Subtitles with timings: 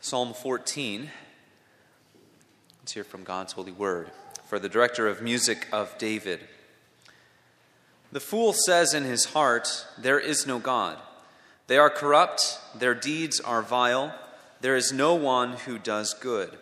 [0.00, 1.10] Psalm 14.
[2.80, 4.10] Let's hear from God's holy word.
[4.46, 6.40] For the director of music of David.
[8.12, 10.98] The fool says in his heart, There is no God.
[11.66, 14.14] They are corrupt, their deeds are vile,
[14.60, 16.56] there is no one who does good.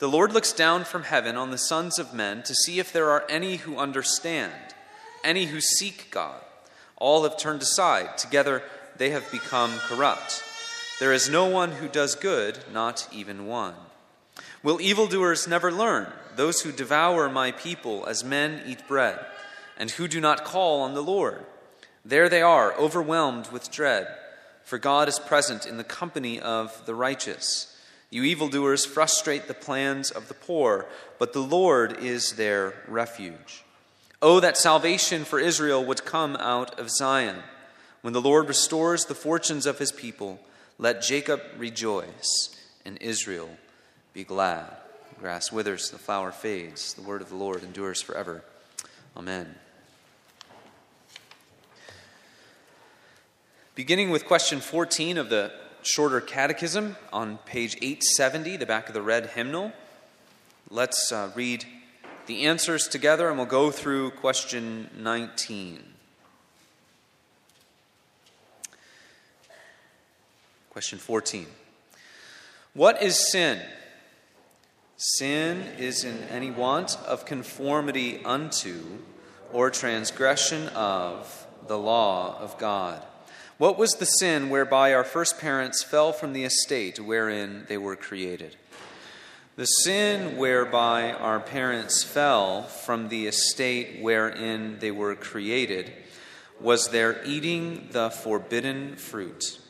[0.00, 3.10] The Lord looks down from heaven on the sons of men to see if there
[3.10, 4.74] are any who understand,
[5.22, 6.40] any who seek God.
[6.96, 8.62] All have turned aside, together
[8.98, 10.42] they have become corrupt.
[11.04, 13.74] There is no one who does good, not even one.
[14.62, 19.20] Will evildoers never learn, those who devour my people as men eat bread,
[19.76, 21.44] and who do not call on the Lord?
[22.06, 24.08] There they are, overwhelmed with dread,
[24.64, 27.78] for God is present in the company of the righteous.
[28.08, 30.86] You evildoers frustrate the plans of the poor,
[31.18, 33.62] but the Lord is their refuge.
[34.22, 37.42] Oh, that salvation for Israel would come out of Zion.
[38.00, 40.40] When the Lord restores the fortunes of his people,
[40.78, 43.48] let Jacob rejoice and Israel
[44.12, 44.66] be glad.
[45.14, 46.94] The grass withers, the flower fades.
[46.94, 48.42] The word of the Lord endures forever.
[49.16, 49.54] Amen.
[53.74, 55.52] Beginning with question 14 of the
[55.82, 59.72] shorter catechism on page 870, the back of the red hymnal,
[60.70, 61.64] let's uh, read
[62.26, 65.93] the answers together and we'll go through question 19.
[70.74, 71.46] Question 14.
[72.72, 73.60] What is sin?
[74.96, 78.82] Sin is in any want of conformity unto
[79.52, 83.00] or transgression of the law of God.
[83.56, 87.94] What was the sin whereby our first parents fell from the estate wherein they were
[87.94, 88.56] created?
[89.54, 95.92] The sin whereby our parents fell from the estate wherein they were created
[96.60, 99.60] was their eating the forbidden fruit.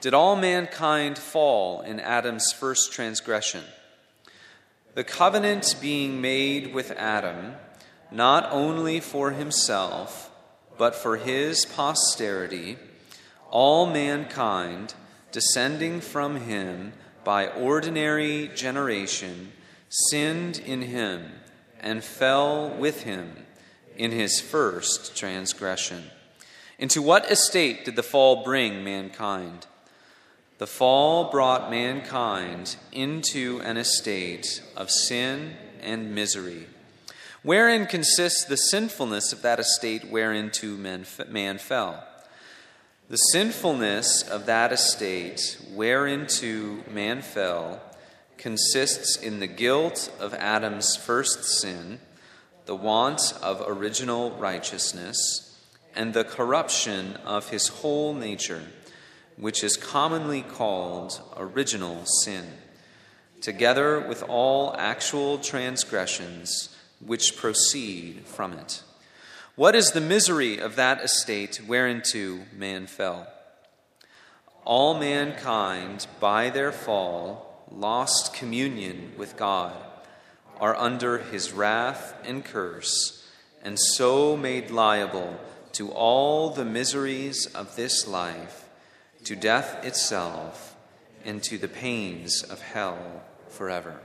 [0.00, 3.64] Did all mankind fall in Adam's first transgression?
[4.94, 7.56] The covenant being made with Adam,
[8.10, 10.30] not only for himself,
[10.78, 12.78] but for his posterity,
[13.50, 14.94] all mankind,
[15.32, 19.52] descending from him by ordinary generation,
[19.90, 21.30] sinned in him
[21.78, 23.36] and fell with him
[23.98, 26.04] in his first transgression.
[26.78, 29.66] Into what estate did the fall bring mankind?
[30.60, 36.66] The fall brought mankind into an estate of sin and misery.
[37.42, 42.06] Wherein consists the sinfulness of that estate whereinto man, man fell?
[43.08, 47.80] The sinfulness of that estate whereinto man fell
[48.36, 52.00] consists in the guilt of Adam's first sin,
[52.66, 55.58] the want of original righteousness,
[55.96, 58.64] and the corruption of his whole nature
[59.40, 62.44] which is commonly called original sin,
[63.40, 68.82] together with all actual transgressions which proceed from it.
[69.56, 73.26] What is the misery of that estate whereinto man fell?
[74.66, 79.74] All mankind, by their fall, lost communion with God,
[80.60, 83.26] are under his wrath and curse,
[83.62, 85.40] and so made liable
[85.72, 88.66] to all the miseries of this life
[89.24, 90.76] to death itself,
[91.24, 94.00] and to the pains of hell forever.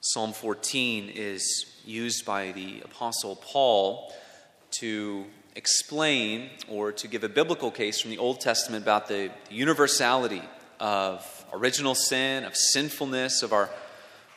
[0.00, 4.12] Psalm 14 is used by the Apostle Paul
[4.78, 5.24] to
[5.56, 10.42] explain or to give a biblical case from the Old Testament about the universality
[10.80, 13.70] of original sin, of sinfulness, of our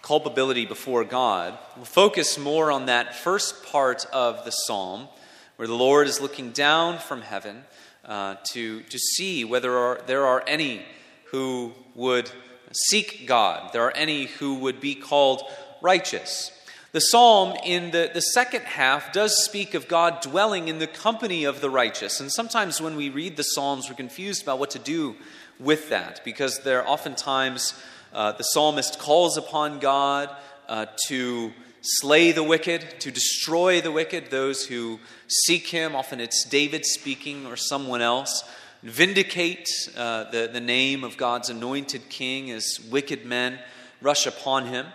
[0.02, 1.58] culpability before God.
[1.76, 5.08] We'll focus more on that first part of the psalm,
[5.56, 7.64] where the Lord is looking down from heaven
[8.06, 10.84] uh, to, to see whether are, there are any
[11.32, 12.32] who would
[12.72, 15.42] seek God, there are any who would be called
[15.82, 16.52] righteous.
[16.98, 21.44] The psalm in the, the second half does speak of God dwelling in the company
[21.44, 22.20] of the righteous.
[22.20, 25.16] And sometimes when we read the psalms, we're confused about what to do
[25.60, 27.80] with that because there are oftentimes
[28.14, 30.36] uh, the psalmist calls upon God
[30.68, 31.54] uh, to
[31.84, 35.96] slay the wicked, to destroy the wicked, those who seek him.
[35.96, 38.44] Often it's David speaking or someone else.
[38.82, 43.60] Vindicate uh, the, the name of God's anointed king as wicked men
[44.02, 44.88] rush upon him.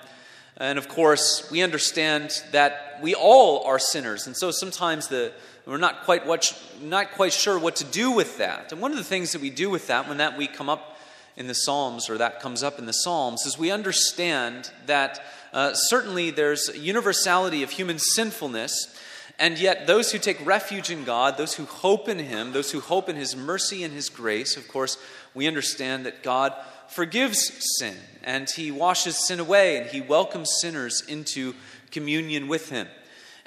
[0.56, 4.26] And of course, we understand that we all are sinners.
[4.26, 5.32] And so sometimes the,
[5.66, 8.72] we're not quite, what, not quite sure what to do with that.
[8.72, 10.98] And one of the things that we do with that when that we come up
[11.36, 15.72] in the Psalms, or that comes up in the Psalms, is we understand that uh,
[15.74, 18.94] certainly there's universality of human sinfulness,
[19.38, 22.80] and yet those who take refuge in God, those who hope in Him, those who
[22.80, 24.98] hope in His mercy and His grace, of course,
[25.34, 26.54] we understand that God
[26.92, 31.54] forgives sin, and He washes sin away, and He welcomes sinners into
[31.90, 32.88] communion with Him.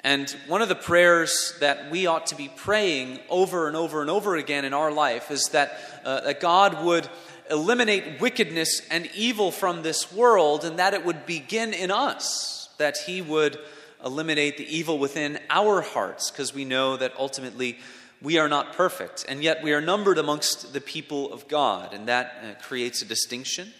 [0.00, 4.10] And one of the prayers that we ought to be praying over and over and
[4.10, 7.08] over again in our life is that, uh, that God would
[7.50, 12.98] eliminate wickedness and evil from this world and that it would begin in us, that
[12.98, 13.58] He would
[14.04, 17.78] eliminate the evil within our hearts, because we know that ultimately
[18.22, 22.08] we are not perfect, and yet we are numbered amongst the people of God, and
[22.08, 23.72] that uh, creates a distinction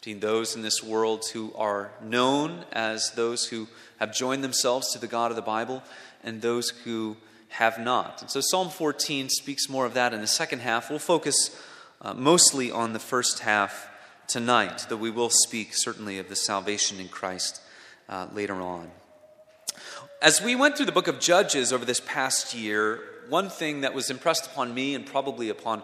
[0.00, 3.68] between those in this world who are known as those who
[3.98, 5.82] have joined themselves to the God of the Bible
[6.22, 7.16] and those who
[7.48, 8.20] have not.
[8.20, 10.90] And so Psalm 14 speaks more of that in the second half.
[10.90, 11.58] We'll focus
[12.02, 13.88] uh, mostly on the first half
[14.26, 17.62] tonight, though we will speak certainly of the salvation in Christ
[18.08, 18.90] uh, later on.
[20.20, 23.94] As we went through the book of Judges over this past year, one thing that
[23.94, 25.82] was impressed upon me and probably upon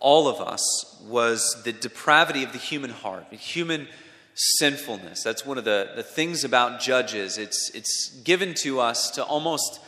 [0.00, 3.86] all of us was the depravity of the human heart, the human
[4.34, 5.22] sinfulness.
[5.22, 7.38] That's one of the, the things about Judges.
[7.38, 9.80] It's, it's given to us to almost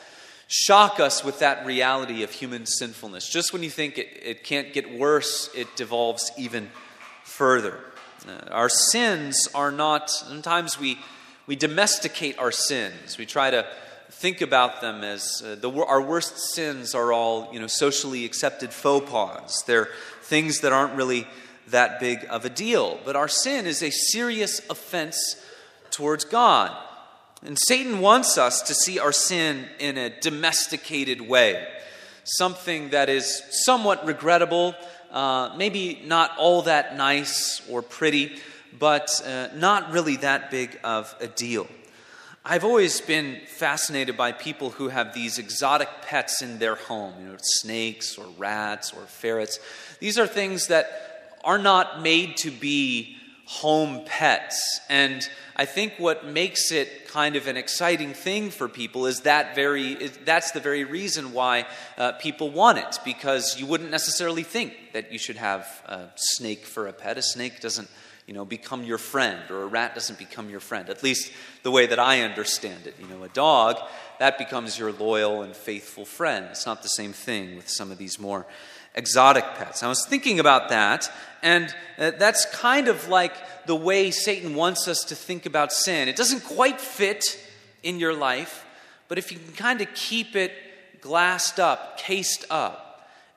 [0.47, 3.29] shock us with that reality of human sinfulness.
[3.29, 6.71] Just when you think it, it can't get worse, it devolves even
[7.25, 7.81] further.
[8.29, 10.99] Uh, our sins are not, sometimes we,
[11.47, 13.19] we domesticate our sins.
[13.19, 13.67] We try to
[14.15, 18.73] think about them as uh, the, our worst sins are all you know, socially accepted
[18.73, 19.63] faux pas.
[19.67, 19.89] They're
[20.23, 21.27] things that aren't really
[21.69, 22.99] that big of a deal.
[23.05, 25.37] But our sin is a serious offense
[25.91, 26.77] towards God.
[27.45, 31.67] And Satan wants us to see our sin in a domesticated way,
[32.25, 34.75] something that is somewhat regrettable,
[35.11, 38.37] uh, maybe not all that nice or pretty,
[38.79, 41.67] but uh, not really that big of a deal.
[42.47, 47.29] I've always been fascinated by people who have these exotic pets in their home, you
[47.29, 49.59] know, snakes or rats or ferrets.
[49.99, 54.79] These are things that are not made to be home pets.
[54.91, 55.27] And
[55.57, 59.95] I think what makes it kind of an exciting thing for people is that very
[60.27, 61.65] that's the very reason why
[61.97, 66.67] uh, people want it because you wouldn't necessarily think that you should have a snake
[66.67, 67.17] for a pet.
[67.17, 67.89] A snake doesn't
[68.27, 70.89] you know, become your friend, or a rat doesn't become your friend.
[70.89, 71.31] At least
[71.63, 72.95] the way that I understand it.
[72.99, 73.77] You know, a dog,
[74.19, 76.47] that becomes your loyal and faithful friend.
[76.51, 78.47] It's not the same thing with some of these more
[78.95, 79.83] exotic pets.
[79.83, 81.11] I was thinking about that,
[81.43, 86.09] and uh, that's kind of like the way Satan wants us to think about sin.
[86.09, 87.25] It doesn't quite fit
[87.83, 88.65] in your life,
[89.09, 90.53] but if you can kind of keep it
[91.01, 92.84] glassed up, cased up,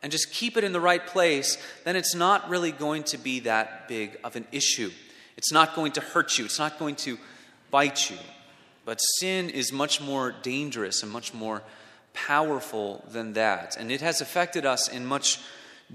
[0.07, 3.41] and just keep it in the right place, then it's not really going to be
[3.41, 4.89] that big of an issue.
[5.35, 7.17] It's not going to hurt you, it's not going to
[7.71, 8.15] bite you.
[8.85, 11.61] But sin is much more dangerous and much more
[12.13, 13.75] powerful than that.
[13.75, 15.41] And it has affected us in much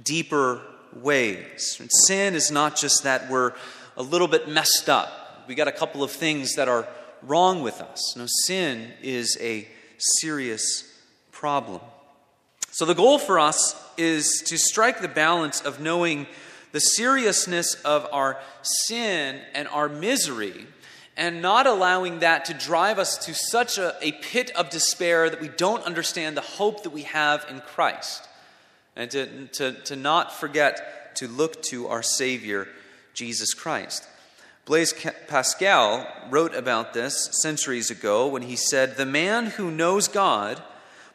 [0.04, 0.60] deeper
[0.94, 1.78] ways.
[1.80, 3.54] And sin is not just that we're
[3.96, 6.86] a little bit messed up, we got a couple of things that are
[7.22, 8.14] wrong with us.
[8.14, 11.80] No, sin is a serious problem.
[12.72, 16.26] So the goal for us is to strike the balance of knowing
[16.72, 20.66] the seriousness of our sin and our misery
[21.16, 25.40] and not allowing that to drive us to such a, a pit of despair that
[25.40, 28.26] we don't understand the hope that we have in Christ.
[28.96, 32.68] And to, to, to not forget to look to our Savior,
[33.14, 34.06] Jesus Christ.
[34.64, 34.94] Blaise
[35.28, 40.62] Pascal wrote about this centuries ago when he said, The man who knows God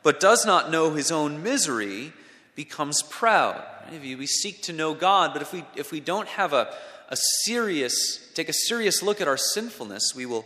[0.04, 2.14] but does not know his own misery
[2.58, 3.64] becomes proud.
[4.02, 6.74] We seek to know God, but if we, if we don't have a,
[7.08, 10.44] a serious, take a serious look at our sinfulness, we will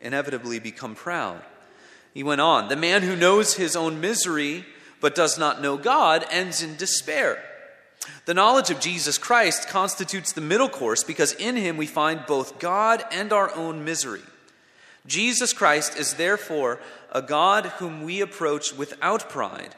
[0.00, 1.40] inevitably become proud.
[2.12, 4.66] He went on, the man who knows his own misery
[5.00, 7.42] but does not know God ends in despair.
[8.26, 12.58] The knowledge of Jesus Christ constitutes the middle course because in him we find both
[12.58, 14.22] God and our own misery.
[15.06, 16.78] Jesus Christ is therefore
[17.10, 19.74] a God whom we approach without pride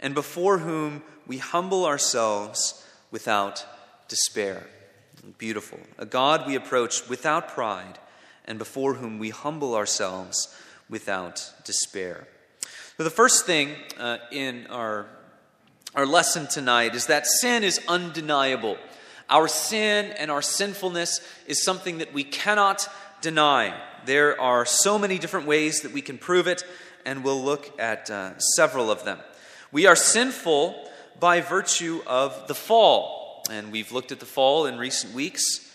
[0.00, 3.64] and before whom we humble ourselves without
[4.08, 4.66] despair.
[5.38, 5.78] Beautiful.
[5.96, 8.00] A God we approach without pride
[8.46, 10.52] and before whom we humble ourselves
[10.88, 12.26] without despair.
[12.96, 15.06] So, the first thing uh, in our,
[15.94, 18.76] our lesson tonight is that sin is undeniable.
[19.28, 22.88] Our sin and our sinfulness is something that we cannot
[23.20, 23.80] deny.
[24.04, 26.64] There are so many different ways that we can prove it,
[27.06, 29.20] and we'll look at uh, several of them.
[29.70, 33.44] We are sinful by virtue of the fall.
[33.50, 35.66] And we've looked at the fall in recent weeks.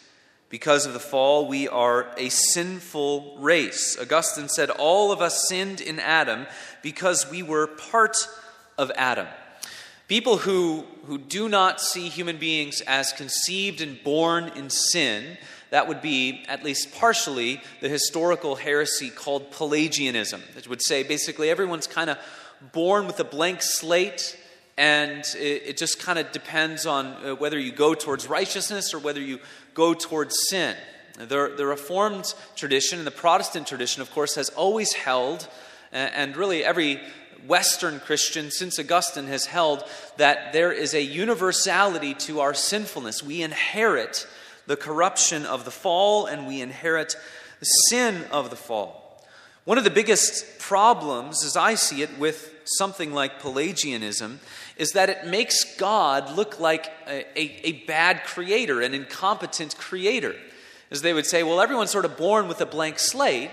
[0.49, 3.97] Because of the fall, we are a sinful race.
[3.99, 6.45] Augustine said, All of us sinned in Adam
[6.81, 8.15] because we were part
[8.77, 9.27] of Adam.
[10.07, 15.37] People who, who do not see human beings as conceived and born in sin,
[15.71, 20.43] that would be, at least partially, the historical heresy called Pelagianism.
[20.55, 22.19] It would say basically everyone's kind of
[22.71, 24.37] born with a blank slate,
[24.77, 28.99] and it, it just kind of depends on uh, whether you go towards righteousness or
[28.99, 29.39] whether you
[29.73, 30.75] go towards sin.
[31.17, 35.47] The, the Reformed tradition and the Protestant tradition, of course, has always held,
[35.93, 36.99] and really every
[37.47, 39.83] Western Christian since Augustine has held,
[40.17, 43.23] that there is a universality to our sinfulness.
[43.23, 44.27] We inherit
[44.67, 47.15] the corruption of the fall and we inherit
[47.59, 49.23] the sin of the fall.
[49.63, 54.39] One of the biggest problems, as I see it, with something like Pelagianism
[54.77, 60.35] is that it makes God look like a, a, a, bad creator, an incompetent creator.
[60.91, 63.51] As they would say, well, everyone's sort of born with a blank slate,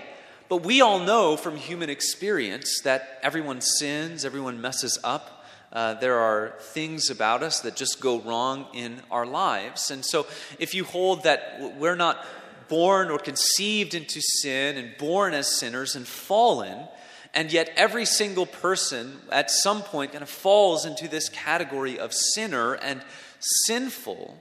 [0.49, 5.45] but we all know from human experience that everyone sins, everyone messes up.
[5.71, 9.89] Uh, there are things about us that just go wrong in our lives.
[9.89, 10.27] And so,
[10.59, 12.23] if you hold that we're not
[12.67, 16.87] born or conceived into sin and born as sinners and fallen,
[17.33, 22.13] and yet every single person at some point kind of falls into this category of
[22.13, 23.01] sinner and
[23.39, 24.37] sinful,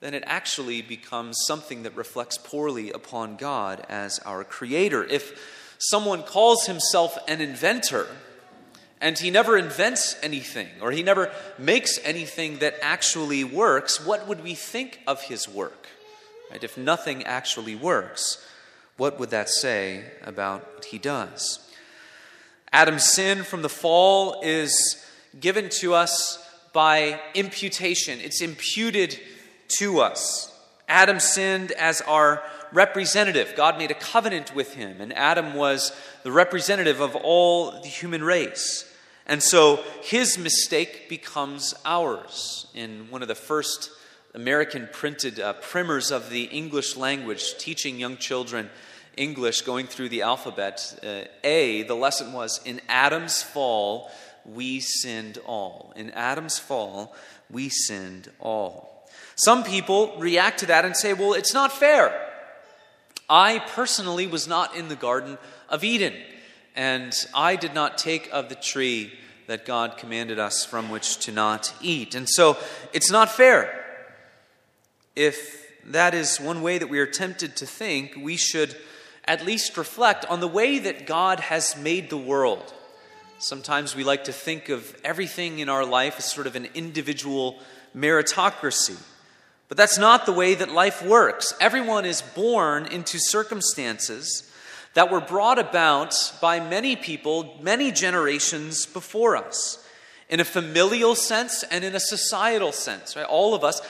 [0.00, 5.04] then it actually becomes something that reflects poorly upon God as our creator.
[5.04, 8.06] If someone calls himself an inventor,
[9.00, 14.42] and he never invents anything, or he never makes anything that actually works, what would
[14.42, 15.86] we think of his work?
[16.50, 16.62] Right?
[16.62, 18.46] If nothing actually works,
[18.96, 21.69] what would that say about what he does?
[22.72, 25.04] Adam's sin from the fall is
[25.38, 26.38] given to us
[26.72, 29.18] by imputation, it's imputed
[29.78, 30.46] to us.
[30.88, 33.54] Adam sinned as our representative.
[33.56, 38.22] God made a covenant with him, and Adam was the representative of all the human
[38.22, 38.86] race.
[39.26, 42.66] And so his mistake becomes ours.
[42.74, 43.90] In one of the first
[44.34, 48.70] American printed uh, primers of the English language, teaching young children
[49.20, 54.10] English going through the alphabet, uh, A, the lesson was In Adam's fall,
[54.46, 55.92] we sinned all.
[55.94, 57.14] In Adam's fall,
[57.50, 59.06] we sinned all.
[59.36, 62.28] Some people react to that and say, well, it's not fair.
[63.28, 65.36] I personally was not in the Garden
[65.68, 66.14] of Eden,
[66.74, 69.12] and I did not take of the tree
[69.46, 72.14] that God commanded us from which to not eat.
[72.14, 72.56] And so
[72.92, 73.84] it's not fair.
[75.14, 78.74] If that is one way that we are tempted to think, we should
[79.30, 82.74] at least reflect on the way that God has made the world.
[83.38, 87.60] Sometimes we like to think of everything in our life as sort of an individual
[87.96, 89.00] meritocracy.
[89.68, 91.54] But that's not the way that life works.
[91.60, 94.52] Everyone is born into circumstances
[94.94, 99.78] that were brought about by many people, many generations before us,
[100.28, 103.14] in a familial sense and in a societal sense.
[103.14, 103.24] Right?
[103.24, 103.80] All of us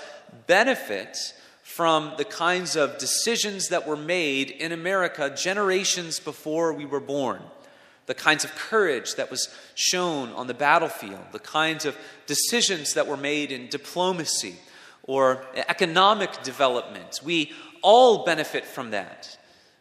[0.47, 1.33] benefit
[1.81, 7.41] from the kinds of decisions that were made in America generations before we were born,
[8.05, 11.97] the kinds of courage that was shown on the battlefield, the kinds of
[12.27, 14.57] decisions that were made in diplomacy
[15.05, 17.19] or economic development.
[17.25, 19.39] We all benefit from that.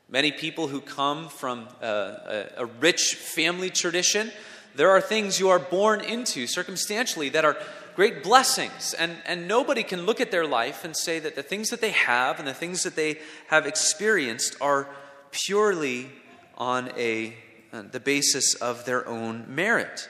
[0.08, 4.32] Many people who come from a, a, a rich family tradition,
[4.74, 7.58] there are things you are born into circumstantially that are
[7.96, 8.94] great blessings.
[8.94, 11.92] And, and nobody can look at their life and say that the things that they
[11.92, 14.88] have and the things that they have experienced are
[15.32, 16.10] purely
[16.58, 17.36] on a,
[17.72, 20.10] uh, the basis of their own merit.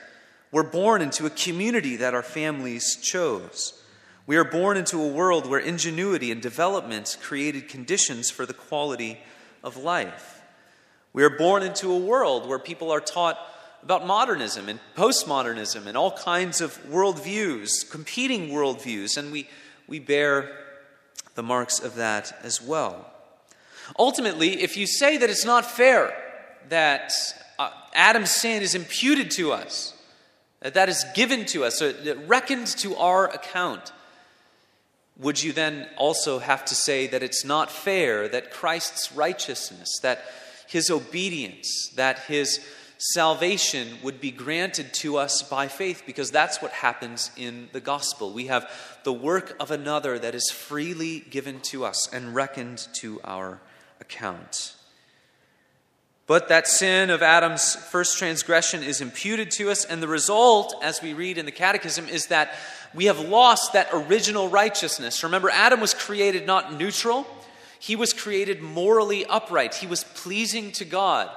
[0.52, 3.80] We're born into a community that our families chose.
[4.26, 9.18] We are born into a world where ingenuity and development created conditions for the quality
[9.62, 10.42] of life.
[11.12, 13.38] We are born into a world where people are taught
[13.82, 19.48] about modernism and postmodernism and all kinds of worldviews, competing worldviews, and we,
[19.88, 20.50] we bear
[21.34, 23.10] the marks of that as well.
[23.98, 26.14] Ultimately, if you say that it's not fair
[26.68, 27.12] that
[27.58, 29.94] uh, Adam's sin is imputed to us,
[30.60, 33.92] that that is given to us, so that reckoned to our account,
[35.18, 40.24] would you then also have to say that it's not fair that Christ's righteousness, that
[40.68, 42.60] his obedience, that his
[43.00, 48.30] salvation would be granted to us by faith because that's what happens in the gospel.
[48.30, 48.70] We have
[49.04, 53.62] the work of another that is freely given to us and reckoned to our
[54.02, 54.74] account.
[56.26, 61.02] But that sin of Adam's first transgression is imputed to us, and the result, as
[61.02, 62.54] we read in the Catechism, is that
[62.94, 65.24] we have lost that original righteousness.
[65.24, 67.26] Remember, Adam was created not neutral,
[67.80, 71.30] He was created morally upright, he was pleasing to God.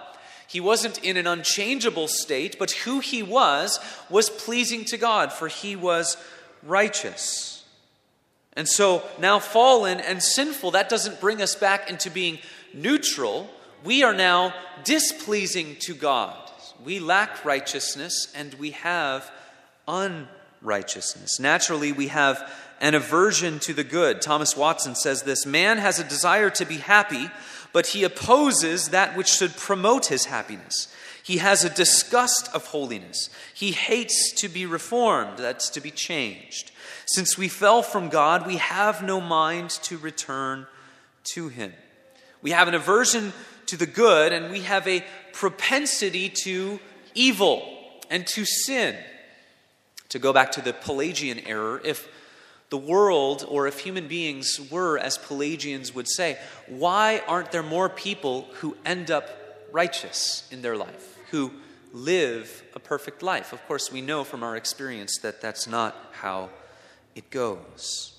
[0.48, 5.48] He wasn't in an unchangeable state, but who he was was pleasing to God, for
[5.48, 6.18] he was
[6.62, 7.64] righteous.
[8.56, 12.40] And so now fallen and sinful, that doesn't bring us back into being
[12.74, 13.50] neutral.
[13.84, 16.38] We are now displeasing to God.
[16.84, 19.32] We lack righteousness and we have
[19.88, 21.40] unrighteousness.
[21.40, 24.22] Naturally, we have an aversion to the good.
[24.22, 27.30] Thomas Watson says this Man has a desire to be happy,
[27.74, 30.88] but he opposes that which should promote his happiness.
[31.24, 33.30] He has a disgust of holiness.
[33.54, 36.72] He hates to be reformed, that's to be changed.
[37.06, 40.68] Since we fell from God, we have no mind to return
[41.36, 41.74] to Him.
[42.42, 43.32] We have an aversion
[43.68, 46.80] to the good, and we have a propensity to
[47.16, 47.64] evil
[48.10, 48.98] and to sin.
[50.10, 52.08] To go back to the Pelagian error, if
[52.74, 57.88] the world or if human beings were, as Pelagians would say, why aren't there more
[57.88, 59.30] people who end up
[59.72, 61.52] righteous in their life, who
[61.94, 63.54] live a perfect life?
[63.54, 66.50] Of course, we know from our experience that that's not how
[67.14, 68.18] it goes.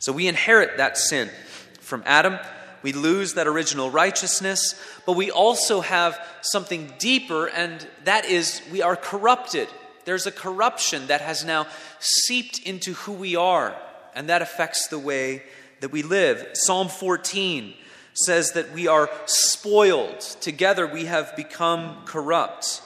[0.00, 1.30] So we inherit that sin
[1.78, 2.36] from Adam.
[2.82, 4.74] We lose that original righteousness,
[5.06, 9.68] but we also have something deeper, and that is we are corrupted
[10.08, 11.66] there's a corruption that has now
[12.00, 13.76] seeped into who we are,
[14.14, 15.42] and that affects the way
[15.80, 16.48] that we live.
[16.54, 17.74] Psalm 14
[18.14, 20.18] says that we are spoiled.
[20.40, 22.80] Together we have become corrupt.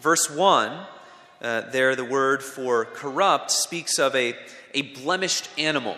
[0.00, 0.86] Verse 1,
[1.40, 4.34] uh, there the word for corrupt speaks of a,
[4.74, 5.96] a blemished animal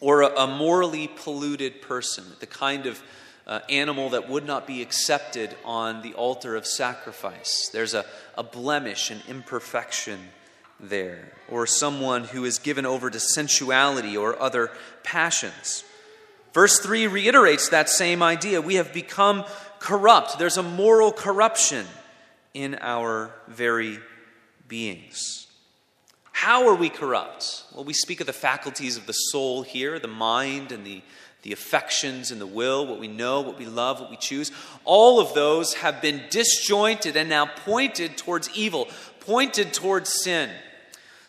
[0.00, 3.02] or a, a morally polluted person, the kind of
[3.46, 7.68] uh, animal that would not be accepted on the altar of sacrifice.
[7.72, 8.04] There's a,
[8.36, 10.20] a blemish, an imperfection
[10.78, 11.32] there.
[11.48, 14.70] Or someone who is given over to sensuality or other
[15.02, 15.84] passions.
[16.52, 18.60] Verse 3 reiterates that same idea.
[18.60, 19.44] We have become
[19.78, 20.38] corrupt.
[20.38, 21.86] There's a moral corruption
[22.54, 23.98] in our very
[24.68, 25.46] beings.
[26.32, 27.64] How are we corrupt?
[27.74, 31.02] Well, we speak of the faculties of the soul here, the mind and the
[31.42, 34.52] the affections and the will, what we know, what we love, what we choose,
[34.84, 38.88] all of those have been disjointed and now pointed towards evil,
[39.20, 40.50] pointed towards sin.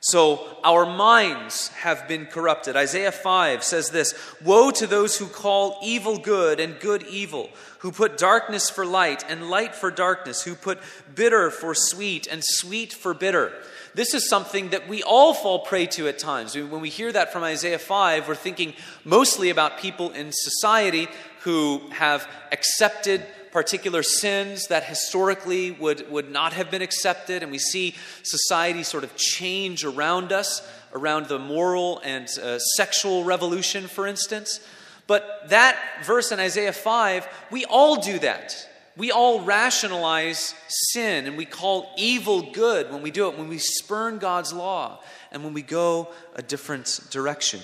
[0.05, 2.75] So our minds have been corrupted.
[2.75, 7.49] Isaiah 5 says this Woe to those who call evil good and good evil,
[7.79, 10.79] who put darkness for light and light for darkness, who put
[11.15, 13.53] bitter for sweet and sweet for bitter.
[13.95, 16.55] This is something that we all fall prey to at times.
[16.55, 21.07] When we hear that from Isaiah 5, we're thinking mostly about people in society
[21.41, 27.43] who have accepted particular sins that historically would, would not have been accepted.
[27.43, 33.23] And we see society sort of change around us, around the moral and uh, sexual
[33.23, 34.59] revolution, for instance.
[35.05, 38.67] But that verse in Isaiah 5, we all do that.
[38.95, 43.57] We all rationalize sin and we call evil good when we do it, when we
[43.57, 44.99] spurn God's law
[45.31, 47.59] and when we go a different direction.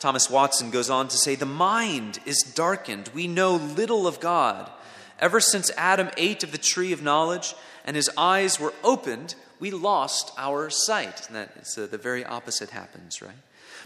[0.00, 3.10] Thomas Watson goes on to say, The mind is darkened.
[3.14, 4.70] We know little of God.
[5.18, 9.70] Ever since Adam ate of the tree of knowledge and his eyes were opened, we
[9.70, 11.26] lost our sight.
[11.28, 13.30] And that is the, uh, the very opposite happens, right?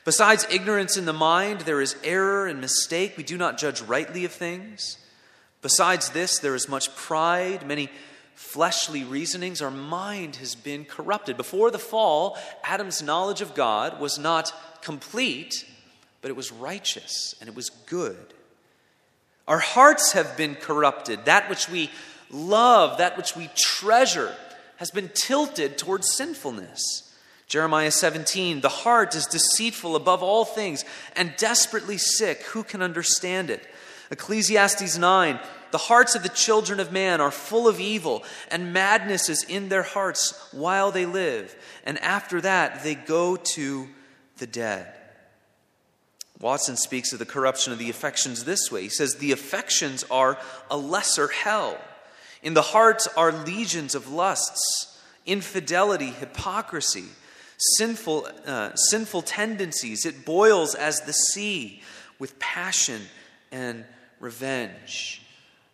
[0.05, 3.17] Besides ignorance in the mind, there is error and mistake.
[3.17, 4.97] We do not judge rightly of things.
[5.63, 7.91] Besides this, there is much pride, many
[8.35, 9.61] fleshly reasonings.
[9.61, 11.37] Our mind has been corrupted.
[11.37, 15.67] Before the fall, Adam's knowledge of God was not complete,
[16.23, 18.35] but it was righteous and it was good.
[19.47, 21.27] Our hearts have been corrupted.
[21.27, 21.91] That which we
[22.31, 24.35] love, that which we treasure,
[24.77, 27.13] has been tilted towards sinfulness.
[27.47, 30.85] Jeremiah 17, the heart is deceitful above all things
[31.17, 32.43] and desperately sick.
[32.45, 33.67] Who can understand it?
[34.11, 39.29] Ecclesiastes 9 The hearts of the children of man are full of evil, and madness
[39.29, 43.89] is in their hearts while they live, and after that they go to
[44.39, 44.93] the dead.
[46.41, 48.83] Watson speaks of the corruption of the affections this way.
[48.83, 50.39] He says, The affections are
[50.71, 51.79] a lesser hell.
[52.43, 57.05] In the hearts are legions of lusts, infidelity, hypocrisy,
[57.77, 60.07] sinful, uh, sinful tendencies.
[60.07, 61.83] It boils as the sea
[62.19, 63.03] with passion
[63.53, 63.85] and
[64.21, 65.23] revenge.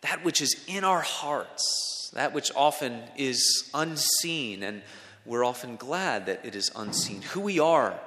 [0.01, 4.83] That which is in our hearts, that which often is unseen, and
[5.27, 7.23] we're often glad that it is unseen.
[7.23, 7.99] Who we are,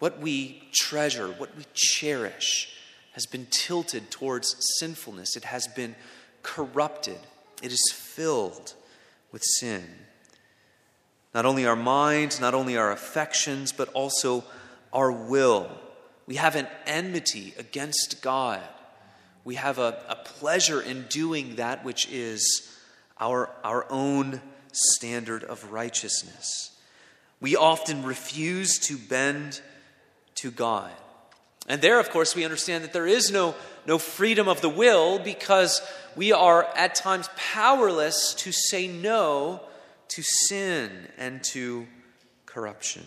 [0.00, 2.76] what we treasure, what we cherish,
[3.12, 5.36] has been tilted towards sinfulness.
[5.36, 5.94] It has been
[6.42, 7.18] corrupted.
[7.62, 8.74] It is filled
[9.32, 9.84] with sin.
[11.34, 14.44] Not only our minds, not only our affections, but also
[14.92, 15.70] our will
[16.30, 18.60] We have an enmity against God.
[19.50, 22.72] We have a, a pleasure in doing that which is
[23.18, 26.70] our, our own standard of righteousness.
[27.40, 29.60] We often refuse to bend
[30.36, 30.92] to God.
[31.66, 35.18] And there, of course, we understand that there is no, no freedom of the will
[35.18, 35.82] because
[36.14, 39.62] we are at times powerless to say no
[40.10, 41.88] to sin and to
[42.46, 43.04] corruption.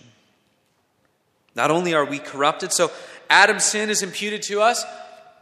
[1.56, 2.92] Not only are we corrupted, so
[3.30, 4.84] Adam's sin is imputed to us.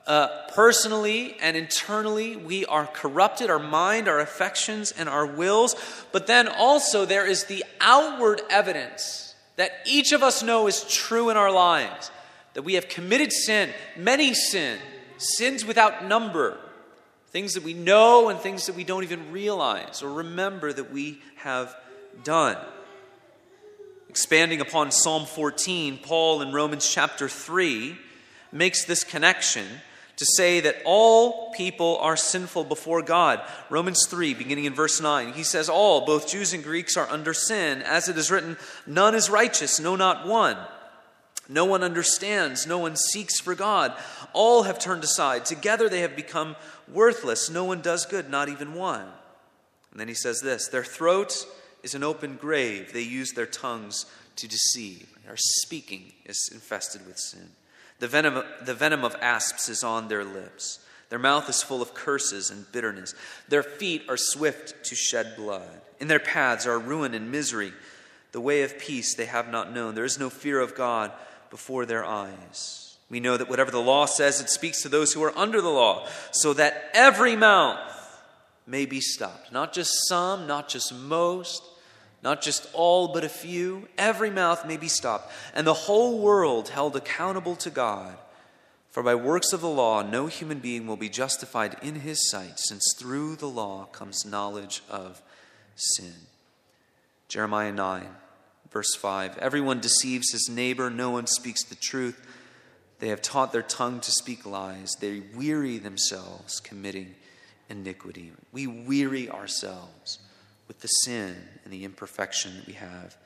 [0.07, 5.75] Uh, personally and internally, we are corrupted, our mind, our affections, and our wills.
[6.11, 11.29] But then also, there is the outward evidence that each of us know is true
[11.29, 12.09] in our lives
[12.53, 14.79] that we have committed sin, many sin,
[15.17, 16.57] sins without number,
[17.27, 21.21] things that we know and things that we don't even realize or remember that we
[21.37, 21.75] have
[22.23, 22.57] done.
[24.09, 27.97] Expanding upon Psalm 14, Paul in Romans chapter 3
[28.51, 29.65] makes this connection
[30.21, 33.41] to say that all people are sinful before God.
[33.71, 37.33] Romans 3, beginning in verse 9, he says, All, both Jews and Greeks, are under
[37.33, 37.81] sin.
[37.81, 38.55] As it is written,
[38.85, 40.57] None is righteous, no, not one.
[41.49, 43.95] No one understands, no one seeks for God.
[44.31, 45.43] All have turned aside.
[45.43, 46.55] Together they have become
[46.87, 47.49] worthless.
[47.49, 49.07] No one does good, not even one.
[49.89, 51.47] And then he says this Their throat
[51.81, 52.93] is an open grave.
[52.93, 54.05] They use their tongues
[54.35, 55.07] to deceive.
[55.25, 57.49] Their speaking is infested with sin.
[58.01, 60.79] The venom, the venom of asps is on their lips.
[61.09, 63.13] Their mouth is full of curses and bitterness.
[63.47, 65.69] Their feet are swift to shed blood.
[65.99, 67.73] In their paths are ruin and misery.
[68.31, 69.93] The way of peace they have not known.
[69.93, 71.11] There is no fear of God
[71.51, 72.97] before their eyes.
[73.11, 75.69] We know that whatever the law says, it speaks to those who are under the
[75.69, 77.77] law, so that every mouth
[78.65, 79.51] may be stopped.
[79.51, 81.61] Not just some, not just most,
[82.23, 86.69] not just all but a few, every mouth may be stopped, and the whole world
[86.69, 88.15] held accountable to God.
[88.91, 92.59] For by works of the law, no human being will be justified in his sight,
[92.59, 95.21] since through the law comes knowledge of
[95.75, 96.13] sin.
[97.27, 98.07] Jeremiah 9,
[98.69, 102.21] verse 5 Everyone deceives his neighbor, no one speaks the truth.
[102.99, 107.15] They have taught their tongue to speak lies, they weary themselves committing
[107.69, 108.33] iniquity.
[108.51, 110.19] We weary ourselves
[110.71, 113.17] with the sin and the imperfection that we have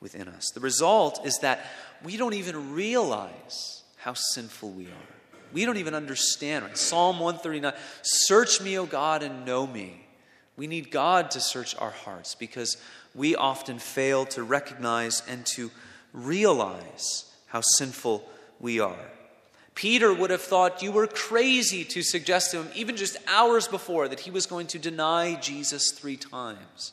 [0.00, 0.50] within us.
[0.54, 1.60] The result is that
[2.02, 5.14] we don't even realize how sinful we are.
[5.52, 6.64] We don't even understand.
[6.64, 6.78] Right?
[6.78, 10.06] Psalm 139 Search me, O God, and know me.
[10.56, 12.78] We need God to search our hearts because
[13.14, 15.70] we often fail to recognize and to
[16.14, 18.26] realize how sinful
[18.60, 19.10] we are.
[19.74, 24.08] Peter would have thought you were crazy to suggest to him, even just hours before,
[24.08, 26.92] that he was going to deny Jesus three times.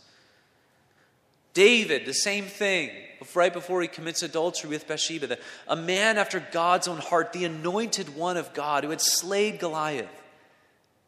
[1.53, 2.89] David, the same thing,
[3.35, 7.45] right before he commits adultery with Bathsheba, the, a man after God's own heart, the
[7.45, 10.09] anointed one of God who had slayed Goliath.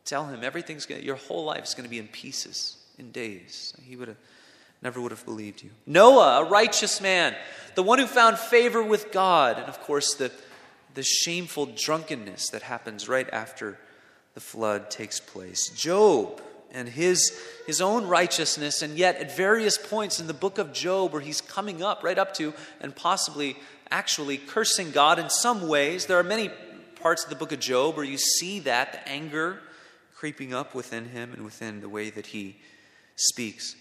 [0.06, 3.74] Tell him everything's gonna, your whole life is going to be in pieces in days.
[3.84, 4.18] He would have
[4.82, 5.70] never would have believed you.
[5.88, 7.36] Noah, a righteous man,
[7.76, 10.30] the one who found favor with God, and of course the
[10.94, 13.80] the shameful drunkenness that happens right after
[14.34, 15.70] the flood takes place.
[15.70, 20.74] Job and his, his own righteousness, and yet at various points in the book of
[20.74, 23.56] Job, where he's coming up, right up to, and possibly
[23.92, 26.08] actually cursing God in some ways.
[26.08, 26.50] There are many
[27.00, 29.60] parts of the book of Job where you see that, the anger
[30.16, 32.56] creeping up within him and within the way that he
[33.16, 33.76] speaks.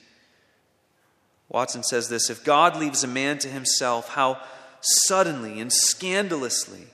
[1.48, 4.40] Watson says this If God leaves a man to himself, how
[4.80, 6.88] suddenly and scandalously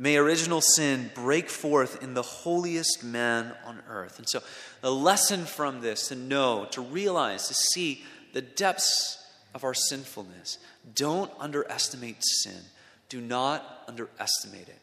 [0.00, 4.18] May original sin break forth in the holiest man on earth.
[4.18, 4.40] And so,
[4.80, 9.22] the lesson from this to know, to realize, to see the depths
[9.54, 10.56] of our sinfulness.
[10.94, 12.62] Don't underestimate sin.
[13.10, 14.80] Do not underestimate it.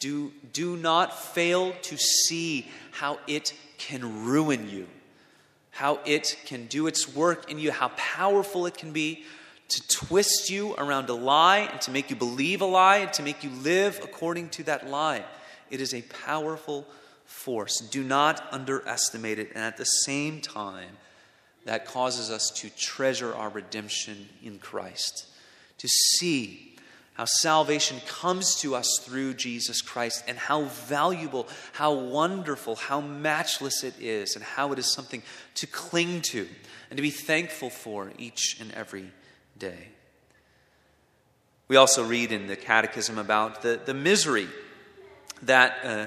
[0.00, 4.88] Do, do not fail to see how it can ruin you,
[5.70, 9.22] how it can do its work in you, how powerful it can be
[9.68, 13.22] to twist you around a lie and to make you believe a lie and to
[13.22, 15.24] make you live according to that lie.
[15.70, 16.86] It is a powerful
[17.26, 17.78] force.
[17.78, 19.50] Do not underestimate it.
[19.50, 20.96] And at the same time,
[21.64, 25.26] that causes us to treasure our redemption in Christ,
[25.76, 26.76] to see
[27.12, 33.84] how salvation comes to us through Jesus Christ and how valuable, how wonderful, how matchless
[33.84, 35.22] it is, and how it is something
[35.56, 36.48] to cling to
[36.90, 39.10] and to be thankful for each and every
[39.58, 39.88] day.
[41.68, 44.48] We also read in the Catechism about the, the misery
[45.42, 46.06] that, uh,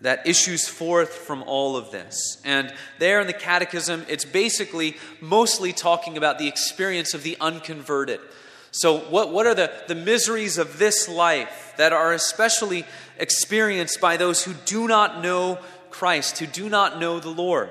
[0.00, 2.40] that issues forth from all of this.
[2.44, 8.20] And there in the Catechism, it's basically mostly talking about the experience of the unconverted.
[8.70, 12.86] So, what, what are the, the miseries of this life that are especially
[13.18, 15.58] experienced by those who do not know
[15.90, 17.68] Christ, who do not know the Lord?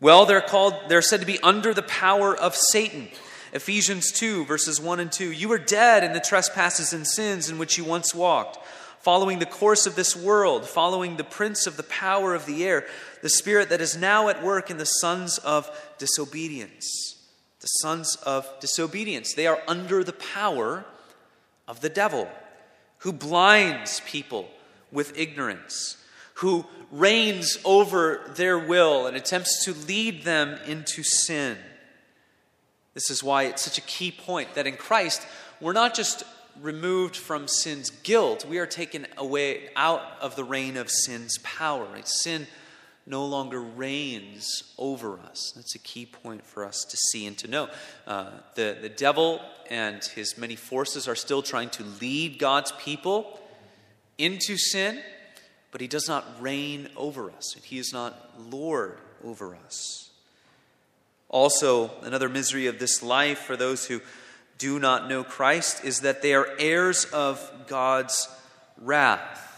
[0.00, 3.08] Well, they're called, they're said to be under the power of Satan.
[3.52, 5.30] Ephesians 2, verses 1 and 2.
[5.32, 8.58] You were dead in the trespasses and sins in which you once walked,
[9.00, 12.86] following the course of this world, following the prince of the power of the air,
[13.20, 17.12] the spirit that is now at work in the sons of disobedience
[17.62, 19.34] the sons of disobedience.
[19.34, 20.84] They are under the power
[21.66, 22.28] of the devil,
[22.98, 24.50] who blinds people
[24.90, 25.96] with ignorance,
[26.34, 31.56] who reigns over their will and attempts to lead them into sin.
[32.94, 35.26] This is why it's such a key point that in Christ,
[35.60, 36.24] we're not just
[36.60, 41.86] removed from sin's guilt, we are taken away out of the reign of sin's power.
[42.04, 42.46] Sin
[43.06, 45.52] no longer reigns over us.
[45.56, 47.68] That's a key point for us to see and to know.
[48.06, 53.40] Uh, the, the devil and his many forces are still trying to lead God's people
[54.18, 55.00] into sin,
[55.72, 57.56] but he does not reign over us.
[57.64, 60.10] He is not Lord over us.
[61.32, 64.00] Also, another misery of this life for those who
[64.58, 68.28] do not know Christ is that they are heirs of God's
[68.78, 69.48] wrath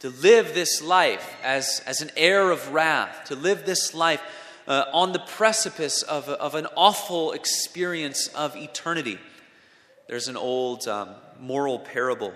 [0.00, 4.22] to live this life as, as an heir of wrath, to live this life
[4.66, 9.18] uh, on the precipice of, of an awful experience of eternity.
[10.08, 12.32] There's an old um, moral parable.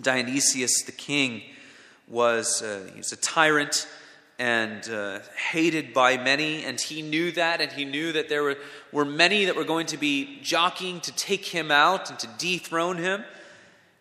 [0.00, 1.42] Dionysius the king
[2.08, 3.86] was, uh, he was a tyrant
[4.38, 8.56] and uh, hated by many, and he knew that, and he knew that there were,
[8.90, 12.98] were many that were going to be jockeying to take him out and to dethrone
[12.98, 13.22] him.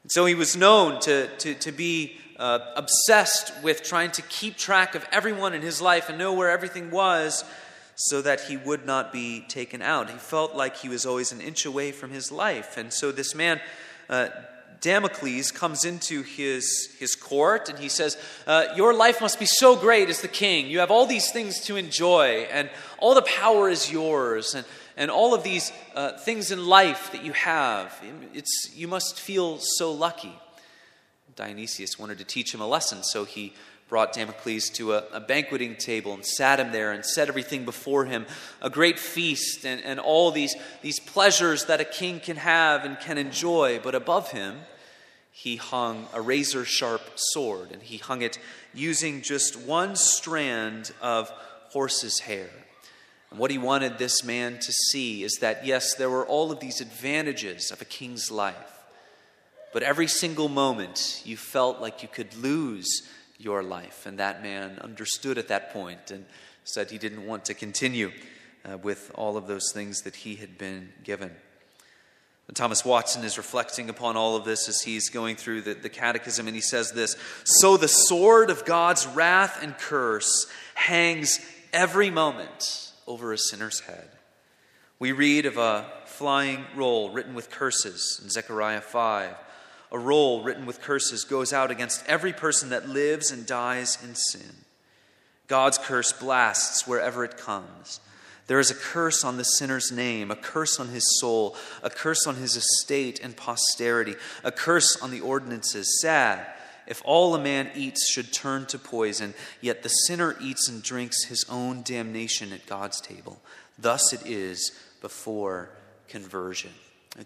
[0.03, 4.57] And so he was known to, to, to be uh, obsessed with trying to keep
[4.57, 7.43] track of everyone in his life and know where everything was
[7.95, 10.09] so that he would not be taken out.
[10.09, 12.77] He felt like he was always an inch away from his life.
[12.77, 13.61] And so this man,
[14.09, 14.29] uh,
[14.81, 18.17] Damocles, comes into his, his court and he says,
[18.47, 20.67] uh, Your life must be so great as the king.
[20.67, 22.67] You have all these things to enjoy, and
[22.97, 24.55] all the power is yours.
[24.55, 24.65] And,
[24.97, 27.95] and all of these uh, things in life that you have,
[28.33, 30.33] it's, you must feel so lucky.
[31.35, 33.53] Dionysius wanted to teach him a lesson, so he
[33.87, 38.05] brought Damocles to a, a, banqueting table and sat him there and set everything before
[38.05, 38.25] him
[38.61, 42.97] a great feast and, and all these, these pleasures that a king can have and
[43.01, 43.79] can enjoy.
[43.83, 44.61] But above him,
[45.31, 48.37] he hung a razor sharp sword, and he hung it
[48.73, 51.29] using just one strand of
[51.69, 52.49] horse's hair.
[53.29, 56.59] And what he wanted this man to see is that, yes, there were all of
[56.59, 58.55] these advantages of a king's life.
[59.71, 64.05] But every single moment, you felt like you could lose your life.
[64.05, 66.25] And that man understood at that point and
[66.65, 68.11] said he didn't want to continue
[68.69, 71.31] uh, with all of those things that he had been given.
[72.53, 76.47] Thomas Watson is reflecting upon all of this as he's going through the, the catechism,
[76.47, 81.39] and he says this So the sword of God's wrath and curse hangs
[81.71, 84.09] every moment over a sinner's head.
[84.99, 89.35] We read of a flying roll written with curses in Zechariah 5
[89.91, 94.15] a roll written with curses goes out against every person that lives and dies in
[94.15, 94.55] sin.
[95.47, 97.99] God's curse blasts wherever it comes.
[98.51, 102.27] There is a curse on the sinner's name, a curse on his soul, a curse
[102.27, 106.01] on his estate and posterity, a curse on the ordinances.
[106.01, 106.45] Sad,
[106.85, 111.23] if all a man eats should turn to poison, yet the sinner eats and drinks
[111.23, 113.41] his own damnation at God's table.
[113.79, 115.69] Thus it is before
[116.09, 116.71] conversion.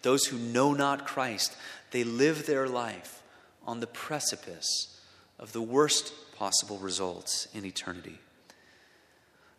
[0.04, 1.58] Those who know not Christ,
[1.90, 3.24] they live their life
[3.66, 5.02] on the precipice
[5.40, 8.20] of the worst possible results in eternity.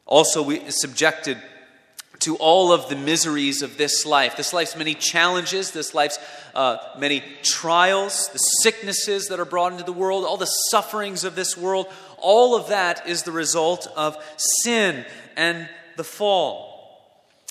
[0.07, 1.43] Also, we subjected
[2.21, 6.19] to all of the miseries of this life, this life's many challenges, this life's
[6.55, 11.35] uh, many trials, the sicknesses that are brought into the world, all the sufferings of
[11.35, 11.87] this world,
[12.19, 15.05] all of that is the result of sin
[15.37, 16.77] and the fall.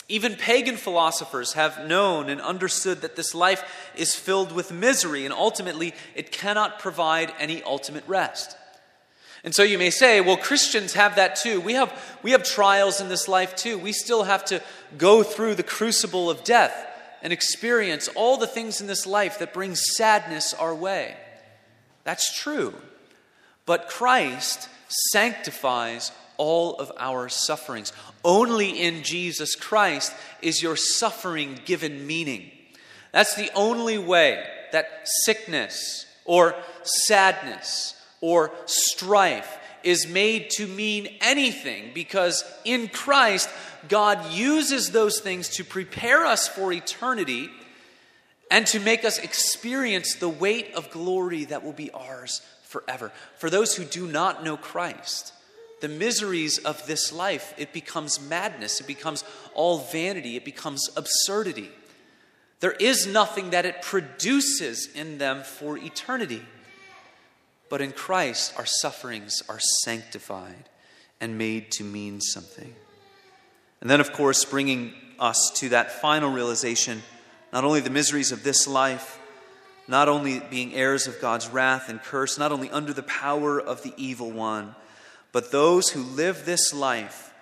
[0.08, 5.34] Even pagan philosophers have known and understood that this life is filled with misery and
[5.34, 8.56] ultimately it cannot provide any ultimate rest.
[9.46, 11.62] And so you may say, well, Christians have that too.
[11.62, 13.78] We have, we have trials in this life too.
[13.78, 14.62] We still have to
[14.98, 16.76] go through the crucible of death
[17.22, 21.16] and experience all the things in this life that bring sadness our way.
[22.04, 22.74] That's true.
[23.68, 24.68] But Christ
[25.12, 27.94] sanctifies all of our sufferings.
[28.24, 32.50] Only in Jesus Christ is your suffering given meaning.
[33.12, 41.92] That's the only way that sickness or sadness or strife is made to mean anything
[41.94, 43.48] because in Christ,
[43.88, 47.52] God uses those things to prepare us for eternity
[48.50, 53.12] and to make us experience the weight of glory that will be ours forever.
[53.38, 55.32] For those who do not know Christ,
[55.82, 61.70] the miseries of this life, it becomes madness, it becomes all vanity, it becomes absurdity.
[62.60, 66.42] There is nothing that it produces in them for eternity.
[67.70, 70.70] But in Christ, our sufferings are sanctified
[71.20, 72.76] and made to mean something.
[73.82, 77.02] And then, of course, bringing us to that final realization
[77.54, 79.20] not only the miseries of this life,
[79.88, 83.84] not only being heirs of God's wrath and curse, not only under the power of
[83.84, 84.76] the evil one,
[85.32, 87.34] but those who live this life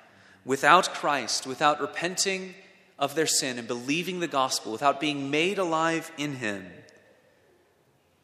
[0.46, 2.54] without Christ, without repenting
[3.00, 6.66] of their sin and believing the gospel, without being made alive in Him,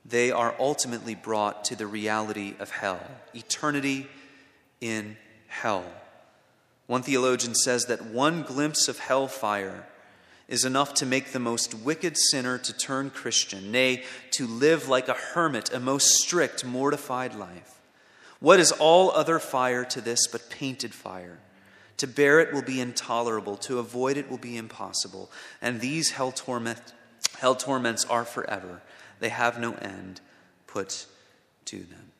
[0.09, 2.99] they are ultimately brought to the reality of hell,
[3.33, 4.07] eternity
[4.81, 5.17] in
[5.47, 5.85] hell.
[6.87, 9.85] One theologian says that one glimpse of hellfire
[10.47, 15.07] is enough to make the most wicked sinner to turn Christian, nay, to live like
[15.07, 17.79] a hermit, a most strict, mortified life.
[18.39, 21.37] What is all other fire to this but painted fire?
[21.97, 25.29] To bear it will be intolerable, to avoid it will be impossible.
[25.61, 26.81] And these hell, torment,
[27.37, 28.81] hell torments are forever,
[29.19, 30.21] they have no end
[30.67, 31.05] put
[31.65, 32.11] to them.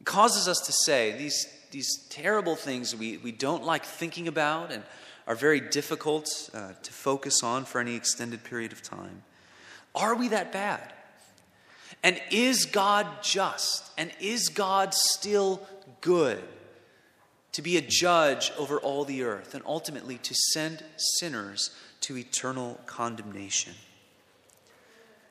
[0.00, 4.72] It causes us to say these, these terrible things we, we don't like thinking about
[4.72, 4.82] and
[5.26, 9.22] are very difficult uh, to focus on for any extended period of time.
[9.94, 10.92] Are we that bad?
[12.02, 13.90] And is God just?
[13.96, 15.66] And is God still
[16.00, 16.42] good
[17.52, 21.70] to be a judge over all the earth and ultimately to send sinners
[22.02, 23.72] to eternal condemnation?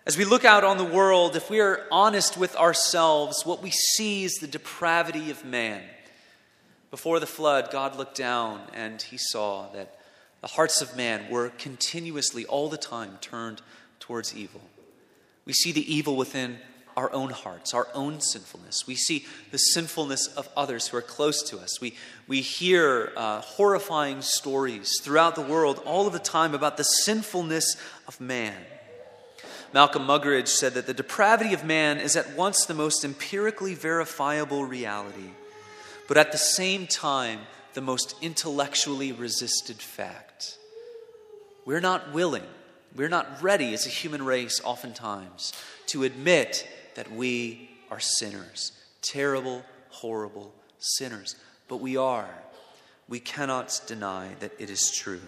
[0.05, 3.71] As we look out on the world, if we are honest with ourselves, what we
[3.71, 5.81] see is the depravity of man.
[6.91, 9.97] Before the flood, God looked down and he saw that
[10.41, 13.61] the hearts of man were continuously, all the time, turned
[14.01, 14.59] towards evil.
[15.45, 16.57] We see the evil within
[16.97, 18.85] our own hearts, our own sinfulness.
[18.85, 21.79] We see the sinfulness of others who are close to us.
[21.79, 21.95] We,
[22.27, 27.77] we hear uh, horrifying stories throughout the world all of the time about the sinfulness
[28.05, 28.57] of man.
[29.73, 34.65] Malcolm Muggeridge said that the depravity of man is at once the most empirically verifiable
[34.65, 35.31] reality
[36.07, 37.41] but at the same time,
[37.73, 40.57] the most intellectually resisted fact.
[41.65, 42.43] We're not willing,
[42.95, 45.53] we're not ready as a human race, oftentimes,
[45.87, 48.73] to admit that we are sinners.
[49.01, 51.35] Terrible, horrible sinners.
[51.67, 52.29] But we are.
[53.07, 55.21] We cannot deny that it is true.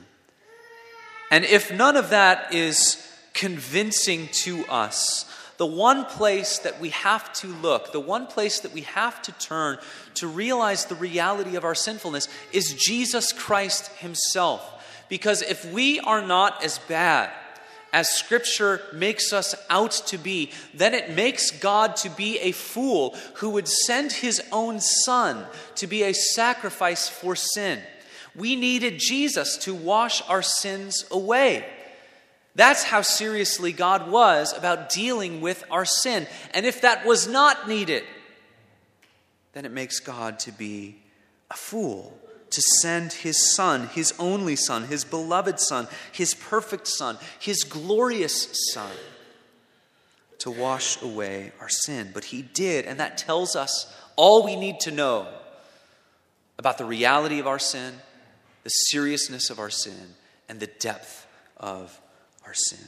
[1.31, 5.25] And if none of that is convincing to us,
[5.57, 9.31] the one place that we have to look, the one place that we have to
[9.33, 9.77] turn
[10.15, 14.71] to realize the reality of our sinfulness is Jesus Christ Himself.
[15.07, 17.31] Because if we are not as bad
[17.93, 23.15] as Scripture makes us out to be, then it makes God to be a fool
[23.35, 25.45] who would send His own Son
[25.75, 27.79] to be a sacrifice for sin.
[28.35, 31.65] We needed Jesus to wash our sins away.
[32.55, 36.25] That's how seriously God was about dealing with our sin.
[36.53, 38.03] And if that was not needed,
[39.53, 40.97] then it makes God to be
[41.51, 42.17] a fool
[42.51, 48.47] to send his son, his only son, his beloved son, his perfect son, his glorious
[48.73, 48.91] son
[50.39, 52.11] to wash away our sin.
[52.13, 55.27] But he did, and that tells us all we need to know
[56.57, 57.95] about the reality of our sin,
[58.63, 60.15] the seriousness of our sin,
[60.47, 61.99] and the depth of
[62.45, 62.87] our sin.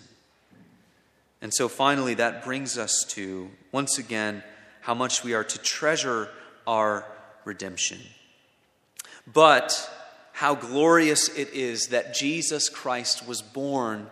[1.42, 4.44] And so finally, that brings us to, once again,
[4.82, 6.30] how much we are to treasure
[6.66, 7.06] our
[7.46, 8.00] redemption.
[9.32, 9.90] But
[10.34, 14.08] how glorious it is that Jesus Christ was born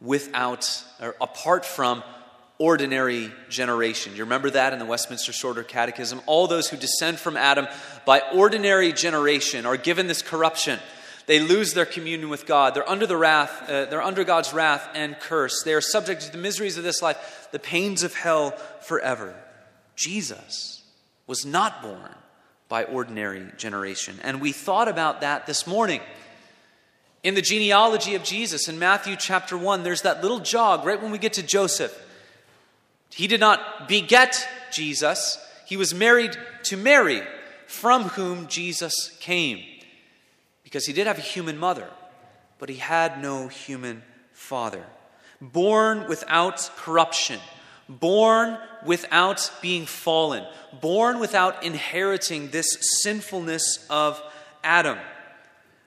[0.00, 2.02] without, or apart from,
[2.58, 4.14] ordinary generation.
[4.14, 6.20] You remember that in the Westminster Shorter Catechism?
[6.26, 7.66] All those who descend from Adam
[8.04, 10.78] by ordinary generation are given this corruption
[11.26, 12.74] they lose their communion with God.
[12.74, 15.62] They're under the wrath, uh, they're under God's wrath and curse.
[15.62, 18.50] They are subject to the miseries of this life, the pains of hell
[18.82, 19.34] forever.
[19.96, 20.82] Jesus
[21.26, 22.14] was not born
[22.68, 24.18] by ordinary generation.
[24.22, 26.00] And we thought about that this morning.
[27.22, 31.10] In the genealogy of Jesus in Matthew chapter 1, there's that little jog right when
[31.10, 31.98] we get to Joseph.
[33.10, 37.22] He did not beget Jesus, he was married to Mary,
[37.66, 39.60] from whom Jesus came
[40.74, 41.88] because he did have a human mother,
[42.58, 44.02] but he had no human
[44.32, 44.84] father.
[45.40, 47.38] Born without corruption,
[47.88, 50.44] born without being fallen,
[50.80, 54.20] born without inheriting this sinfulness of
[54.64, 54.98] Adam.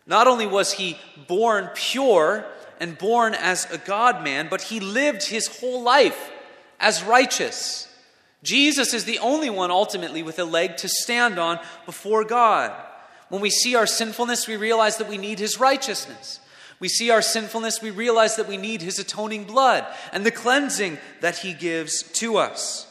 [0.05, 2.45] Not only was he born pure
[2.79, 6.31] and born as a God man, but he lived his whole life
[6.79, 7.93] as righteous.
[8.41, 12.71] Jesus is the only one ultimately with a leg to stand on before God.
[13.29, 16.39] When we see our sinfulness, we realize that we need his righteousness.
[16.79, 20.99] We see our sinfulness, we realize that we need his atoning blood and the cleansing
[21.21, 22.87] that he gives to us.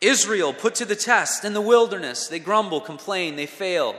[0.00, 3.96] Israel put to the test in the wilderness, they grumble, complain, they fail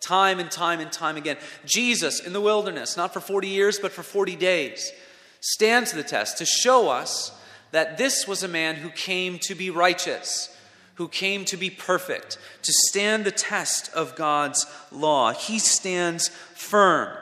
[0.00, 1.36] time and time and time again.
[1.64, 4.92] Jesus in the wilderness, not for 40 years, but for 40 days,
[5.40, 7.32] stands the test to show us
[7.70, 10.54] that this was a man who came to be righteous,
[11.00, 15.32] who came to be perfect, to stand the test of God's law.
[15.32, 17.16] He stands firm.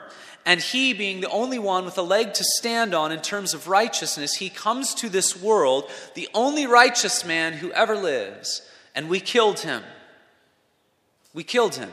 [0.45, 3.69] And he, being the only one with a leg to stand on in terms of
[3.69, 9.21] righteousness, he comes to this world, the only righteous man who ever lives, and we
[9.21, 9.81] killed him.
[11.33, 11.91] We killed him.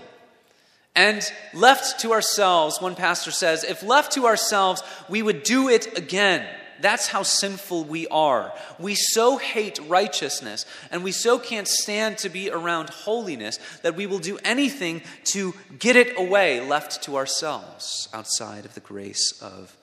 [0.97, 1.22] And
[1.55, 6.49] left to ourselves, one pastor says, if left to ourselves, we would do it again.
[6.81, 8.53] That's how sinful we are.
[8.79, 14.07] We so hate righteousness and we so can't stand to be around holiness that we
[14.07, 19.77] will do anything to get it away, left to ourselves, outside of the grace of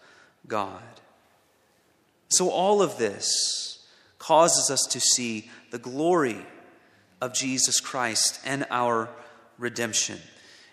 [0.48, 0.82] God.
[2.30, 3.86] So, all of this
[4.18, 6.46] causes us to see the glory
[7.22, 9.10] of Jesus Christ and our
[9.58, 10.20] redemption.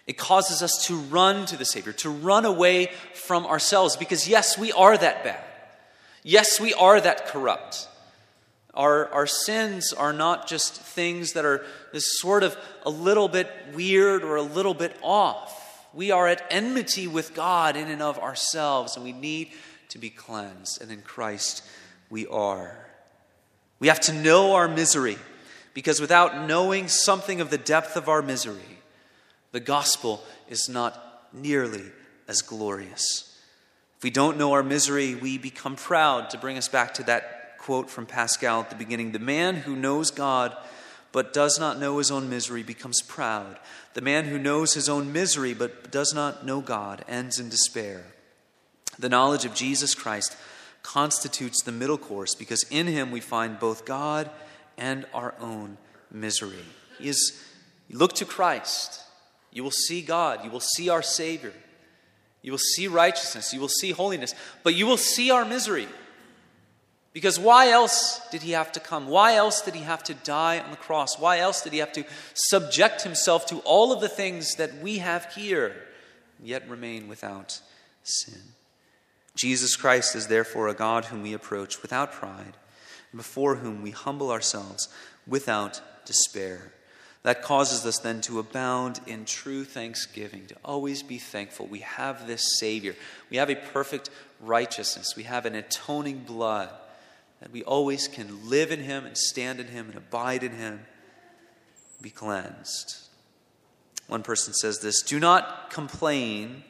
[0.07, 4.59] It causes us to run to the Savior, to run away from ourselves, because yes,
[4.59, 5.45] we are that bad.
[6.23, 7.89] Yes, we are that corrupt.
[8.75, 13.51] Our, our sins are not just things that are this sort of a little bit
[13.75, 15.89] weird or a little bit off.
[15.93, 19.51] We are at enmity with God in and of ourselves, and we need
[19.89, 20.81] to be cleansed.
[20.81, 21.65] And in Christ,
[22.11, 22.77] we are.
[23.81, 25.19] We have to know our misery,
[25.75, 28.79] because without knowing something of the depth of our misery,
[29.53, 31.85] the gospel is not nearly
[32.29, 33.30] as glorious.
[34.01, 36.31] If we don't know our misery, we become proud.
[36.31, 39.77] To bring us back to that quote from Pascal at the beginning the man who
[39.77, 40.57] knows God
[41.13, 43.59] but does not know his own misery becomes proud.
[43.93, 48.07] The man who knows his own misery but does not know God ends in despair.
[48.99, 50.35] The knowledge of Jesus Christ
[50.83, 54.31] constitutes the middle course because in him we find both God
[54.79, 55.77] and our own
[56.11, 56.65] misery.
[56.99, 57.39] He is,
[57.91, 59.03] look to Christ.
[59.53, 60.43] You will see God.
[60.43, 61.53] You will see our Savior.
[62.43, 63.53] You will see righteousness.
[63.53, 64.35] You will see holiness.
[64.63, 65.89] But you will see our misery.
[67.13, 69.09] Because why else did he have to come?
[69.09, 71.19] Why else did he have to die on the cross?
[71.19, 74.99] Why else did he have to subject himself to all of the things that we
[74.99, 75.75] have here,
[76.41, 77.61] yet remain without
[78.05, 78.41] sin?
[79.35, 82.57] Jesus Christ is therefore a God whom we approach without pride,
[83.11, 84.89] and before whom we humble ourselves
[85.27, 86.73] without despair.
[87.23, 91.67] That causes us then to abound in true thanksgiving, to always be thankful.
[91.67, 92.97] We have this Savior.
[93.29, 94.09] We have a perfect
[94.41, 95.15] righteousness.
[95.17, 96.71] We have an atoning blood
[97.41, 100.81] that we always can live in Him and stand in Him and abide in Him,
[102.01, 102.97] be cleansed.
[104.07, 106.65] One person says this Do not complain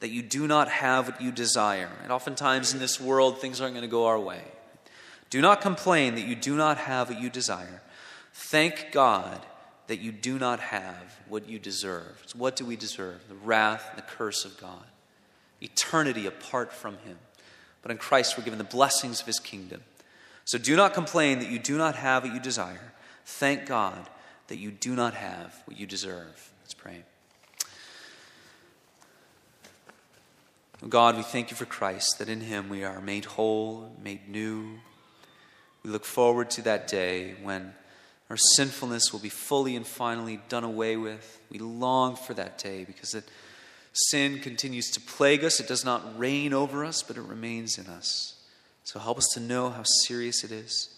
[0.00, 1.90] that you do not have what you desire.
[2.02, 4.42] And oftentimes in this world, things aren't going to go our way.
[5.30, 7.80] Do not complain that you do not have what you desire.
[8.34, 9.40] Thank God
[9.86, 12.22] that you do not have what you deserve.
[12.26, 13.28] So what do we deserve?
[13.28, 14.84] The wrath and the curse of God,
[15.60, 17.18] eternity apart from Him.
[17.82, 19.82] But in Christ, we're given the blessings of His kingdom.
[20.44, 22.92] So do not complain that you do not have what you desire.
[23.24, 24.08] Thank God
[24.48, 26.50] that you do not have what you deserve.
[26.62, 27.04] Let's pray.
[30.82, 34.28] Oh God, we thank you for Christ, that in Him we are made whole, made
[34.28, 34.80] new.
[35.82, 37.74] We look forward to that day when
[38.30, 41.40] our sinfulness will be fully and finally done away with.
[41.50, 43.24] We long for that day because that
[43.92, 45.60] sin continues to plague us.
[45.60, 48.34] It does not reign over us, but it remains in us.
[48.84, 50.88] So help us to know how serious it is,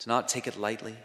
[0.00, 0.96] to not take it lightly,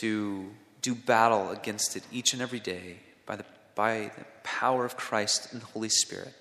[0.00, 0.50] to
[0.82, 5.52] do battle against it each and every day by the, by the power of Christ
[5.52, 6.34] and the Holy Spirit.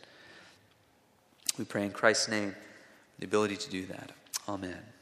[1.58, 2.56] We pray in Christ's name
[3.20, 4.12] the ability to do that.
[4.48, 4.97] Amen.